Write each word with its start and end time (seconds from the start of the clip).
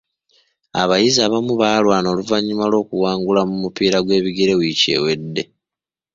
Abayizi 0.81 1.19
abamu 1.27 1.53
baalwana 1.61 2.07
oluvannyuma 2.13 2.65
lw'okuwangulwa 2.71 3.41
mu 3.49 3.55
mupiira 3.63 3.97
gw'ebigere 4.05 4.53
wiiki 4.59 4.87
ewedde. 4.97 5.43